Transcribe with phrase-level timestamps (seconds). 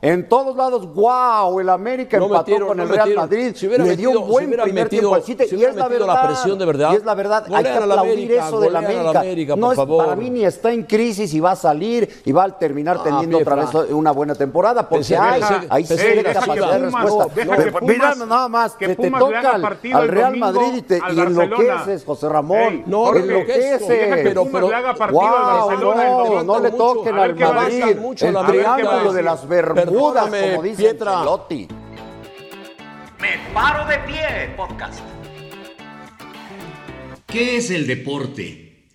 [0.00, 3.56] En todos lados, wow, el América empató con el Real Madrid.
[3.62, 5.44] le dio un buen primer tiempo al City.
[5.50, 6.06] y es la verdad.
[6.06, 6.92] La presión de verdad.
[6.92, 7.44] Y es la verdad.
[7.52, 9.20] Hay que aplaudir eso del América.
[9.20, 12.44] América no es, para mí ni está en crisis y va a salir y va
[12.44, 14.88] a terminar teniendo otra vez una buena temporada.
[14.88, 17.80] Porque hay, ahí sí hay capacidad de respuesta.
[17.82, 19.60] Mira, nada más, que te toca
[19.94, 22.84] al Real Madrid y te enloqueces, José Ramón.
[22.86, 23.82] No, enloqueces.
[24.22, 24.70] Pero, pero,
[25.10, 27.96] wow, no le toquen al Madrid.
[28.20, 29.48] El triángulo de las
[29.90, 31.24] Bermudas Perdóname, como dice Pietra.
[33.20, 35.00] Me paro de pie, podcast.
[37.26, 38.86] ¿Qué es el deporte?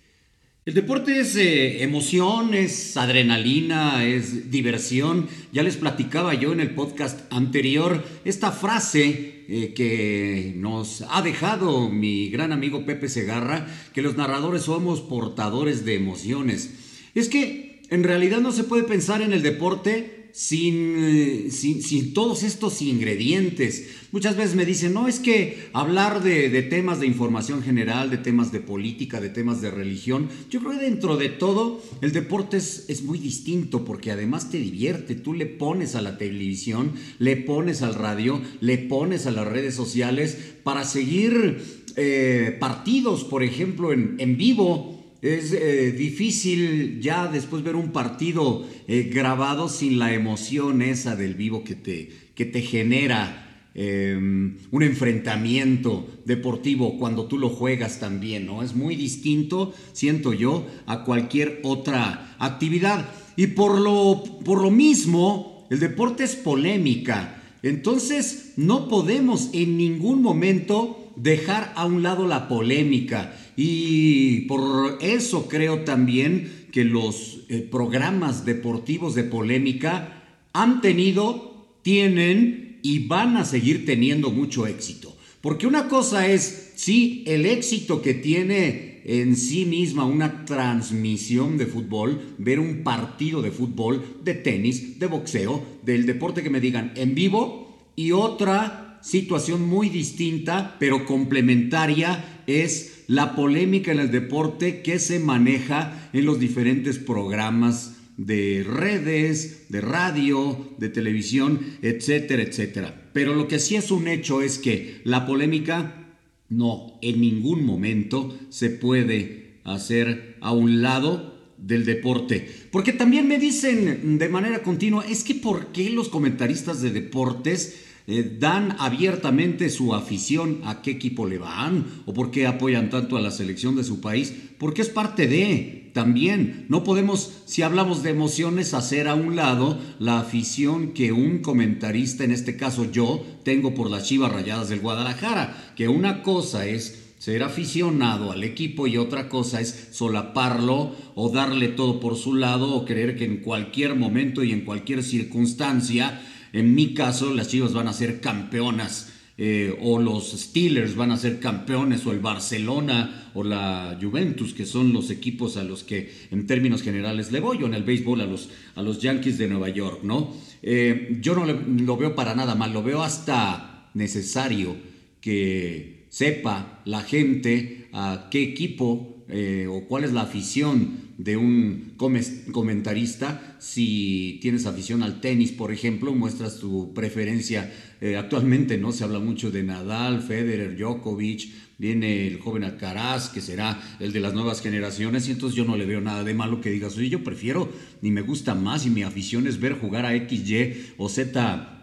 [0.64, 5.28] El deporte es eh, emoción, es adrenalina, es diversión.
[5.52, 11.90] Ya les platicaba yo en el podcast anterior esta frase eh, que nos ha dejado
[11.90, 17.10] mi gran amigo Pepe Segarra, que los narradores somos portadores de emociones.
[17.14, 22.82] Es que en realidad no se puede pensar en el deporte sin, sin, todos estos
[22.82, 23.86] ingredientes.
[24.10, 28.50] Muchas veces me dicen, no, es que hablar de, temas de información general, de temas
[28.50, 32.86] de política, de temas de religión, yo creo que dentro de todo el deporte es,
[32.88, 37.82] es muy distinto porque además te divierte, tú le pones a la televisión, le pones
[37.82, 41.62] al radio, le pones a las redes sociales para seguir
[41.94, 48.66] eh, partidos, por ejemplo, en, en vivo es eh, difícil ya después ver un partido
[48.86, 54.82] eh, grabado sin la emoción esa del vivo que te, que te genera em, un
[54.82, 58.62] enfrentamiento deportivo cuando tú lo juegas también, ¿no?
[58.62, 63.08] Es muy distinto, siento yo, a cualquier otra actividad.
[63.34, 67.42] Y por lo, por lo mismo, el deporte es polémica.
[67.62, 73.34] Entonces, no podemos en ningún momento dejar a un lado la polémica.
[73.56, 82.80] Y por eso creo también que los eh, programas deportivos de polémica han tenido, tienen
[82.82, 85.16] y van a seguir teniendo mucho éxito.
[85.40, 91.66] Porque una cosa es, sí, el éxito que tiene en sí misma una transmisión de
[91.66, 96.92] fútbol, ver un partido de fútbol, de tenis, de boxeo, del deporte que me digan
[96.96, 104.82] en vivo, y otra situación muy distinta, pero complementaria, es la polémica en el deporte
[104.82, 113.10] que se maneja en los diferentes programas de redes, de radio, de televisión, etcétera, etcétera.
[113.12, 116.04] Pero lo que sí es un hecho es que la polémica
[116.48, 122.48] no, en ningún momento se puede hacer a un lado del deporte.
[122.70, 127.84] Porque también me dicen de manera continua, es que ¿por qué los comentaristas de deportes
[128.06, 133.16] eh, dan abiertamente su afición a qué equipo le van o por qué apoyan tanto
[133.16, 136.66] a la selección de su país, porque es parte de también.
[136.68, 142.24] No podemos, si hablamos de emociones, hacer a un lado la afición que un comentarista,
[142.24, 147.14] en este caso yo, tengo por las Chivas Rayadas del Guadalajara, que una cosa es
[147.18, 152.74] ser aficionado al equipo y otra cosa es solaparlo o darle todo por su lado
[152.74, 156.20] o creer que en cualquier momento y en cualquier circunstancia
[156.54, 159.10] en mi caso, las Chivas van a ser campeonas.
[159.36, 164.64] Eh, o los Steelers van a ser campeones, o el Barcelona, o la Juventus, que
[164.64, 168.20] son los equipos a los que en términos generales le voy, o en el béisbol
[168.20, 170.32] a los, a los Yankees de Nueva York, ¿no?
[170.62, 174.76] Eh, yo no lo veo para nada mal, lo veo hasta necesario
[175.20, 181.94] que sepa la gente a qué equipo eh, o cuál es la afición de un
[181.96, 183.56] comentarista.
[183.58, 187.72] Si tienes afición al tenis, por ejemplo, muestras tu preferencia.
[188.00, 191.50] Eh, actualmente no se habla mucho de Nadal, Federer, Djokovic.
[191.78, 195.76] Viene el joven Alcaraz, que será el de las nuevas generaciones, y entonces yo no
[195.76, 197.68] le veo nada de malo que digas, oye, yo prefiero,
[198.00, 201.74] ni me gusta más, y mi afición es ver jugar a X, Y o Z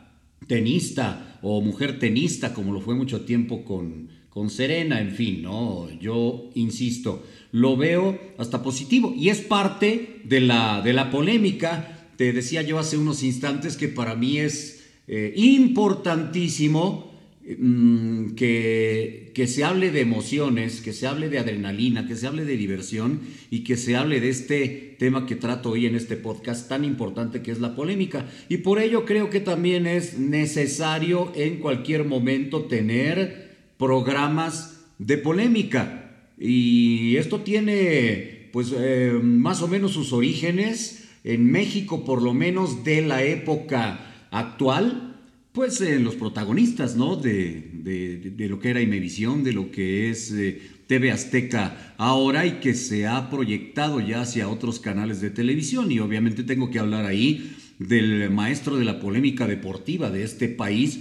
[0.48, 5.90] tenista o mujer tenista, como lo fue mucho tiempo con, con Serena, en fin, no,
[6.00, 7.22] yo insisto,
[7.52, 12.08] lo veo hasta positivo y es parte de la, de la polémica.
[12.16, 17.12] Te decía yo hace unos instantes que para mí es eh, importantísimo
[17.46, 22.46] mm, que, que se hable de emociones, que se hable de adrenalina, que se hable
[22.46, 23.20] de diversión
[23.50, 27.42] y que se hable de este tema que trato hoy en este podcast tan importante
[27.42, 28.26] que es la polémica.
[28.48, 33.51] Y por ello creo que también es necesario en cualquier momento tener
[33.82, 36.28] programas de polémica.
[36.38, 42.84] Y esto tiene pues eh, más o menos sus orígenes en México, por lo menos
[42.84, 45.20] de la época actual,
[45.52, 47.16] pues en los protagonistas, ¿no?
[47.16, 52.60] De, de, lo que era Imevisión, de lo que es eh, TV Azteca ahora y
[52.60, 55.92] que se ha proyectado ya hacia otros canales de televisión.
[55.92, 61.00] Y obviamente tengo que hablar ahí del maestro de la polémica deportiva de este país,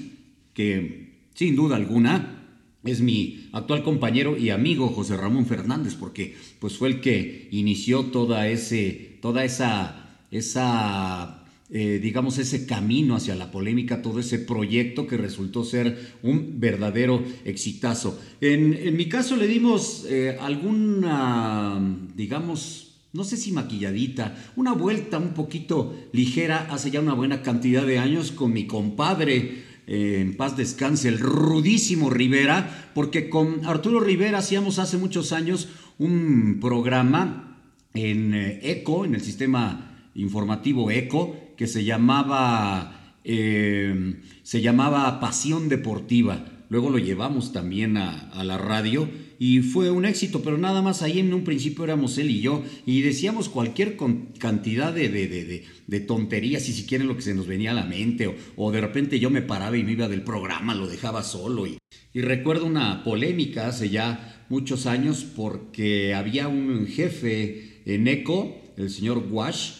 [0.54, 2.39] que sin duda alguna
[2.84, 8.06] es mi actual compañero y amigo José Ramón Fernández, porque pues fue el que inició
[8.06, 11.40] toda, ese, toda esa, esa
[11.72, 17.22] eh, digamos, ese camino hacia la polémica, todo ese proyecto que resultó ser un verdadero
[17.44, 18.18] exitazo.
[18.40, 21.80] En, mi caso le dimos eh, alguna,
[22.16, 27.86] digamos, no sé si maquilladita, una vuelta un poquito ligera hace ya una buena cantidad
[27.86, 34.38] de años con mi compadre en paz descanse, el rudísimo Rivera, porque con Arturo Rivera
[34.38, 37.58] hacíamos hace muchos años un programa
[37.92, 45.68] en eh, ECO, en el sistema informativo ECO, que se llamaba, eh, se llamaba Pasión
[45.68, 46.46] Deportiva.
[46.68, 49.08] Luego lo llevamos también a la radio
[49.42, 52.62] y fue un éxito, pero nada más ahí en un principio éramos él y yo
[52.84, 53.96] y decíamos cualquier
[54.38, 57.86] cantidad de, de, de, tonterías y si quieren lo que se nos venía a la
[57.86, 61.66] mente o, de repente yo me paraba y me iba del programa, lo dejaba solo
[61.66, 61.78] y,
[62.12, 68.90] y recuerdo una polémica hace ya muchos años porque había un jefe en ECO, el
[68.90, 69.70] señor Wash,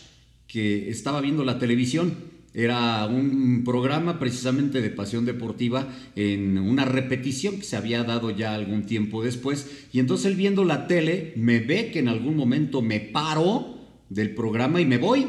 [0.47, 7.59] que estaba viendo la televisión era un programa precisamente de pasión deportiva en una repetición
[7.59, 9.87] que se había dado ya algún tiempo después.
[9.93, 14.35] Y entonces él viendo la tele me ve que en algún momento me paro del
[14.35, 15.29] programa y me voy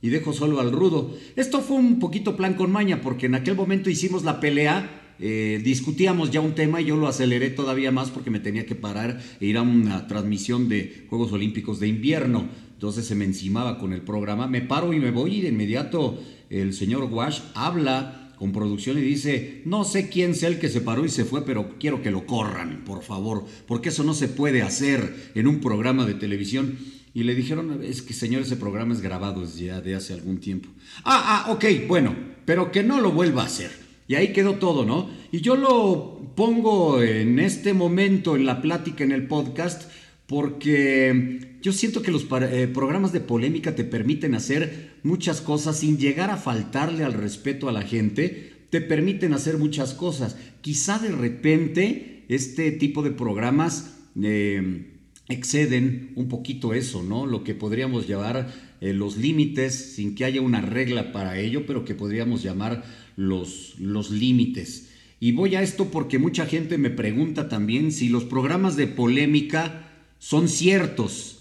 [0.00, 1.14] y dejo solo al rudo.
[1.36, 4.96] Esto fue un poquito plan con maña porque en aquel momento hicimos la pelea.
[5.22, 8.74] Eh, discutíamos ya un tema y yo lo aceleré todavía más porque me tenía que
[8.74, 12.48] parar e ir a una transmisión de Juegos Olímpicos de invierno.
[12.72, 14.46] Entonces se me encimaba con el programa.
[14.46, 16.18] Me paro y me voy y de inmediato
[16.50, 20.80] el señor Wash habla con producción y dice, no sé quién sea el que se
[20.80, 24.28] paró y se fue, pero quiero que lo corran, por favor, porque eso no se
[24.28, 26.78] puede hacer en un programa de televisión.
[27.12, 30.68] Y le dijeron, es que señor, ese programa es grabado ya de hace algún tiempo.
[31.04, 32.14] Ah, ah, ok, bueno,
[32.44, 33.70] pero que no lo vuelva a hacer.
[34.08, 35.10] Y ahí quedó todo, ¿no?
[35.30, 39.90] Y yo lo pongo en este momento en la plática, en el podcast,
[40.26, 45.98] porque yo siento que los eh, programas de polémica te permiten hacer muchas cosas sin
[45.98, 50.36] llegar a faltarle al respeto a la gente, te permiten hacer muchas cosas.
[50.60, 54.86] Quizá de repente este tipo de programas eh,
[55.28, 57.26] exceden un poquito eso, ¿no?
[57.26, 61.84] Lo que podríamos llamar eh, los límites, sin que haya una regla para ello, pero
[61.84, 62.84] que podríamos llamar
[63.16, 64.88] los, los límites.
[65.20, 69.88] Y voy a esto porque mucha gente me pregunta también si los programas de polémica
[70.18, 71.39] son ciertos.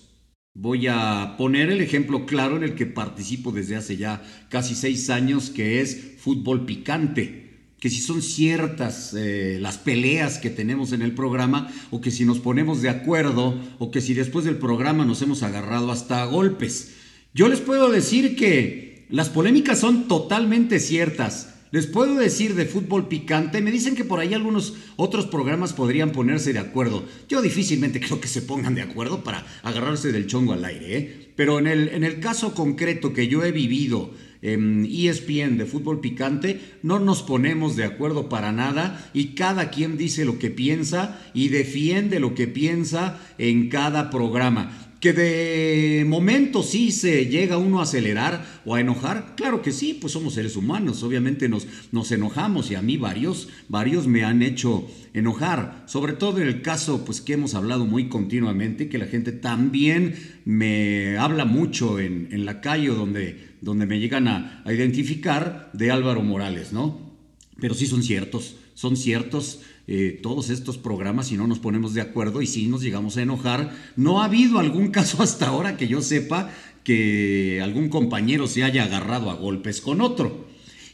[0.55, 5.09] Voy a poner el ejemplo claro en el que participo desde hace ya casi seis
[5.09, 7.47] años, que es fútbol picante.
[7.79, 12.25] Que si son ciertas eh, las peleas que tenemos en el programa, o que si
[12.25, 16.95] nos ponemos de acuerdo, o que si después del programa nos hemos agarrado hasta golpes.
[17.33, 21.48] Yo les puedo decir que las polémicas son totalmente ciertas.
[21.71, 26.11] Les puedo decir de fútbol picante, me dicen que por ahí algunos otros programas podrían
[26.11, 27.05] ponerse de acuerdo.
[27.27, 31.33] Yo difícilmente creo que se pongan de acuerdo para agarrarse del chongo al aire, ¿eh?
[31.35, 34.11] Pero en el, en el caso concreto que yo he vivido
[34.41, 39.97] en ESPN de fútbol picante, no nos ponemos de acuerdo para nada y cada quien
[39.97, 44.88] dice lo que piensa y defiende lo que piensa en cada programa.
[44.99, 49.93] Que de momento sí se llega uno a acelerar o a enojar, claro que sí,
[49.93, 54.41] pues somos seres humanos, obviamente nos, nos enojamos y a mí varios, varios me han
[54.41, 59.05] hecho enojar, sobre todo en el caso pues que hemos hablado muy continuamente, que la
[59.05, 64.73] gente también me habla mucho en, en la calle donde, donde me llegan a, a
[64.73, 67.09] identificar de Álvaro Morales, ¿no?
[67.59, 72.01] Pero sí son ciertos, son ciertos eh, todos estos programas si no nos ponemos de
[72.01, 73.75] acuerdo y si nos llegamos a enojar.
[73.95, 76.51] No ha habido algún caso hasta ahora que yo sepa
[76.83, 80.47] que algún compañero se haya agarrado a golpes con otro.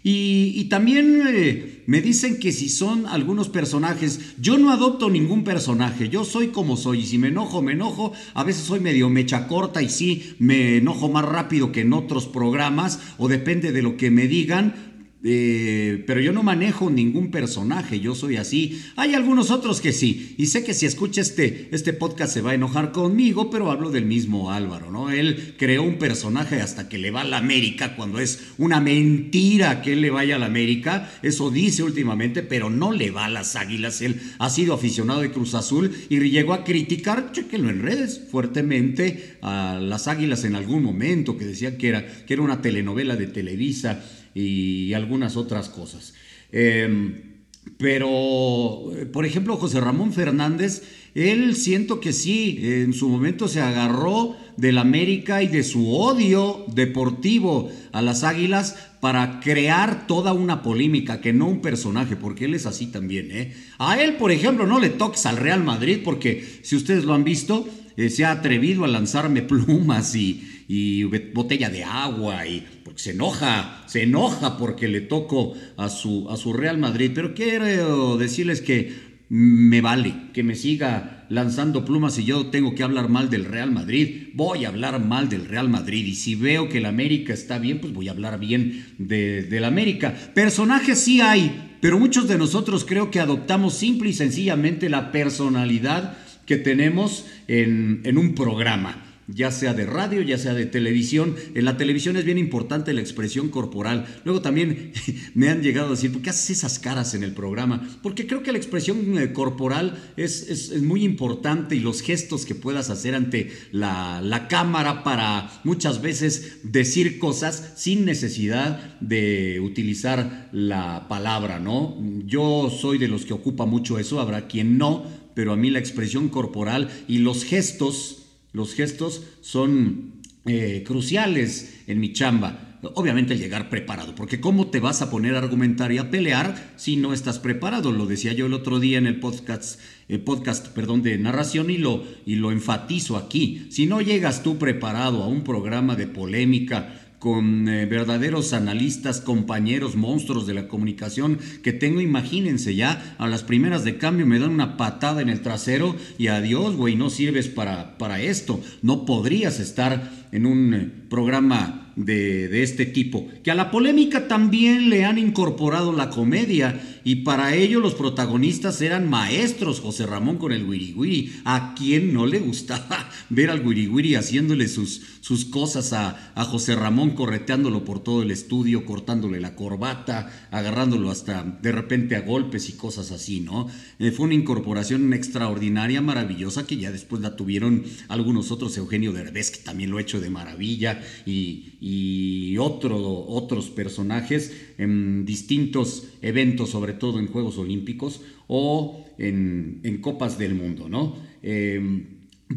[0.07, 6.09] Y, también eh, me dicen que si son algunos personajes, yo no adopto ningún personaje,
[6.09, 9.47] yo soy como soy, y si me enojo, me enojo, a veces soy medio mecha
[9.47, 13.97] corta y sí me enojo más rápido que en otros programas, o depende de lo
[13.97, 14.84] que me digan,
[15.27, 18.83] eh, pero yo no manejo ningún personaje, yo soy así.
[18.95, 22.51] Hay algunos otros que sí, y sé que si escucha este, este podcast se va
[22.51, 25.09] a enojar conmigo, pero hablo del mismo Álvaro, ¿no?
[25.09, 29.81] Él creó un personaje hasta que le va a la América, cuando es una mentira
[29.81, 33.29] que él le vaya a la América, eso dice últimamente, pero no le va a
[33.29, 37.81] las Águilas, él ha sido aficionado de Cruz Azul y llegó a criticar, chequenlo en
[37.81, 42.61] redes, fuertemente a las Águilas en algún momento, que decía que era, que era una
[42.61, 44.03] telenovela de Televisa
[44.35, 46.13] y algunas otras cosas.
[46.51, 47.35] Em,
[47.77, 50.83] pero, por ejemplo, José Ramón Fernández,
[51.15, 56.65] él siento que sí, en su momento se agarró del América y de su odio
[56.67, 62.53] deportivo a las Águilas para crear toda una polémica, que no un personaje, porque él
[62.53, 63.29] es así también.
[63.31, 63.53] ¿eh?
[63.77, 67.23] A él, por ejemplo, no le toques al Real Madrid, porque si ustedes lo han
[67.23, 67.67] visto,
[68.09, 74.03] se ha atrevido a lanzarme plumas y, botella de agua y porque se enoja, se
[74.03, 77.11] enoja porque le toco a su, a su Real Madrid.
[77.13, 82.83] Pero quiero decirles que me vale que me siga lanzando plumas y yo tengo que
[82.83, 84.29] hablar mal del Real Madrid.
[84.33, 87.79] Voy a hablar mal del Real Madrid y si veo que el América está bien,
[87.79, 90.13] pues voy a hablar bien de, del América.
[90.33, 96.17] Personajes sí hay, pero muchos de nosotros creo que adoptamos simple y sencillamente la personalidad
[96.45, 101.35] que tenemos en, en un programa ya sea de radio, ya sea de televisión.
[101.55, 104.05] En la televisión es bien importante la expresión corporal.
[104.23, 104.91] Luego también
[105.33, 107.87] me han llegado a decir, ¿por qué haces esas caras en el programa?
[108.03, 110.45] Porque creo que la expresión eh, corporal es,
[110.81, 116.59] muy importante y los gestos que puedas hacer ante la, la cámara para muchas veces
[116.63, 121.97] decir cosas sin necesidad de utilizar la palabra, ¿no?
[122.25, 125.79] Yo soy de los que ocupa mucho eso, habrá quien no, pero a mí la
[125.79, 128.23] expresión corporal y los gestos
[128.55, 132.79] los gestos son eh, cruciales en mi chamba.
[132.93, 136.73] Obviamente el llegar preparado, porque ¿cómo te vas a poner a argumentar y a pelear
[136.77, 137.91] si no estás preparado?
[137.91, 141.77] Lo decía yo el otro día en el podcast, eh, podcast perdón, de narración y
[141.77, 143.67] lo, y lo enfatizo aquí.
[143.71, 149.95] Si no llegas tú preparado a un programa de polémica, con eh, verdaderos analistas, compañeros,
[149.95, 154.51] monstruos de la comunicación que tengo, imagínense ya, a las primeras de cambio me dan
[154.51, 159.59] una patada en el trasero y adiós, güey, no sirves para, para esto, no podrías
[159.59, 165.17] estar en un eh, programa de, este tipo, que a la polémica también le han
[165.17, 171.31] incorporado la comedia y para ello los protagonistas eran maestros, José Ramón con el wiri
[171.45, 176.75] a quien no le gustaba ver al wiri haciéndole sus, sus cosas a, a José
[176.75, 182.69] Ramón, correteándolo por todo el estudio, cortándole la corbata, agarrándolo hasta de repente a golpes
[182.69, 183.67] y cosas así, ¿no?
[183.99, 189.51] Eh, fue una incorporación extraordinaria, maravillosa, que ya después la tuvieron algunos otros, Eugenio Derbez,
[189.51, 196.69] que también lo ha hecho de maravilla, y, y otro, otros personajes en distintos eventos,
[196.69, 200.89] sobre todo en Juegos Olímpicos o en, Copas del Mundo.
[200.89, 201.15] ¿no?
[201.41, 202.05] Em,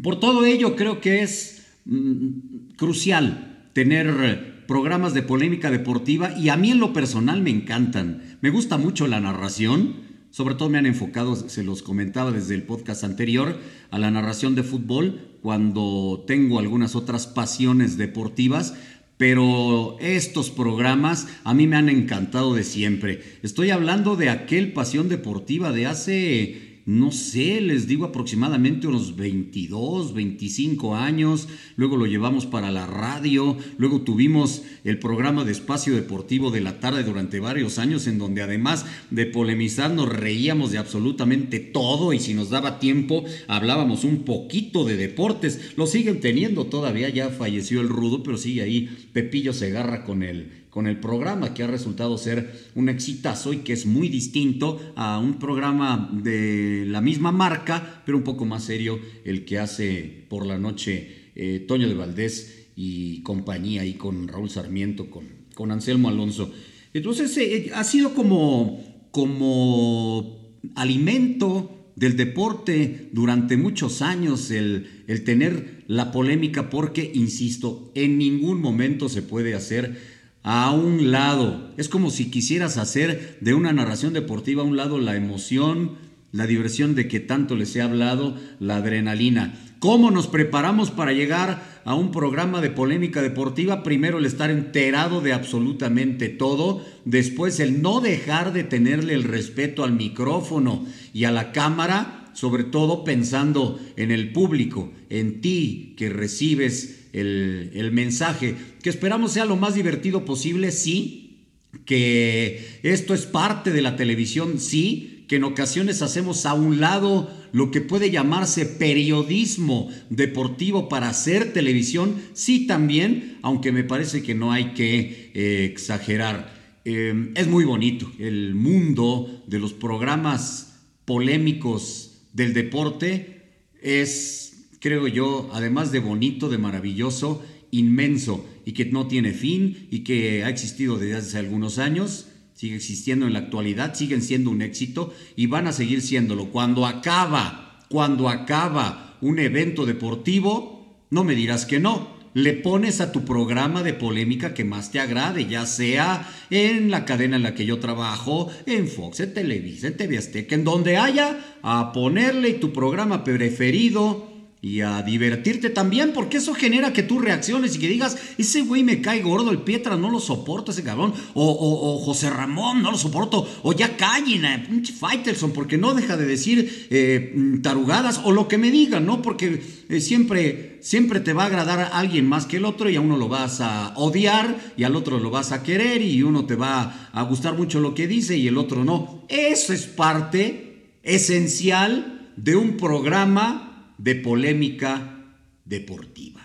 [0.03, 6.57] por todo ello creo que es mm, crucial tener programas de polémica deportiva y a
[6.57, 8.37] mí en lo personal me encantan.
[8.41, 12.63] Me gusta mucho la narración, sobre todo me han enfocado, se los comentaba desde el
[12.63, 13.57] podcast anterior,
[13.91, 18.75] a la narración de fútbol cuando tengo algunas otras pasiones deportivas,
[19.17, 23.21] pero estos programas a mí me han encantado de siempre.
[23.43, 30.15] Estoy hablando de aquel Pasión Deportiva de hace no sé, les digo aproximadamente unos 22,
[30.15, 36.49] 25 años, luego lo llevamos para la radio, luego tuvimos el programa de Espacio Deportivo
[36.49, 41.59] de la tarde durante varios años en donde además de polemizar nos reíamos de absolutamente
[41.59, 47.09] todo y si nos daba tiempo hablábamos un poquito de deportes, lo siguen teniendo todavía,
[47.09, 51.53] ya falleció el rudo, pero sigue ahí Pepillo se agarra con él con el programa
[51.53, 56.85] que ha resultado ser un exitazo y que es muy distinto a un programa de
[56.87, 61.65] la misma marca, pero un poco más serio, el que hace por la noche eh,
[61.67, 66.53] Toño de Valdés y compañía, y con Raúl Sarmiento, con, con Anselmo Alonso.
[66.93, 75.83] Entonces eh, ha sido como, como alimento del deporte durante muchos años el, el tener
[75.87, 81.71] la polémica porque, insisto, en ningún momento se puede hacer a un lado.
[81.77, 85.97] Es como si quisieras hacer de una narración deportiva a un lado la emoción,
[86.31, 89.57] la diversión de que tanto les he hablado, la adrenalina.
[89.79, 93.81] ¿Cómo nos preparamos para llegar a un programa de polémica deportiva?
[93.81, 99.85] Primero el estar enterado de absolutamente todo, después el no dejar de tenerle el respeto
[99.85, 106.09] al micrófono y a la cámara, sobre todo pensando en el público, en ti que
[106.09, 111.47] recibes el, mensaje, que esperamos sea lo más divertido posible, sí,
[111.85, 117.31] que esto es parte de la televisión, sí, que en ocasiones hacemos a un lado
[117.51, 124.35] lo que puede llamarse periodismo deportivo para hacer televisión, sí también, aunque me parece que
[124.35, 126.57] no hay que eh, exagerar.
[126.85, 133.43] Eh, es muy bonito el mundo de los programas polémicos del deporte,
[133.81, 134.48] es
[134.79, 140.43] creo yo, además de bonito, de maravilloso, inmenso y que no tiene fin y que
[140.43, 145.13] ha existido desde hace algunos años, sigue existiendo en la actualidad, siguen siendo un éxito
[145.35, 146.49] y van a seguir siéndolo.
[146.51, 153.11] Cuando acaba, cuando acaba un evento deportivo, no me dirás que no le pones a
[153.11, 157.55] tu programa de polémica que más te agrade, ya sea en la cadena en la
[157.55, 162.53] que yo trabajo, en Fox, en Televisa, en TV Azteca, en donde haya, a ponerle
[162.53, 164.28] tu programa preferido
[164.61, 168.83] y a divertirte también, porque eso genera que tú reacciones y que digas, ese güey
[168.83, 172.97] me cae gordo, el Pietra no lo soporto, ese cabrón, o, José Ramón no lo
[172.97, 178.33] soporto, o ya callen a pinche Fighterson, porque no deja de decir eh, tarugadas, o
[178.33, 179.21] lo que me digan, ¿no?
[179.21, 182.97] Porque eh, siempre, siempre te va a agradar a alguien más que el otro y
[182.97, 186.45] a uno lo vas a odiar y al otro lo vas a querer y uno
[186.45, 189.23] te va a gustar mucho lo que dice y el otro no.
[189.29, 193.68] Eso es parte esencial de un programa
[193.99, 195.27] de polémica
[195.65, 196.38] deportiva.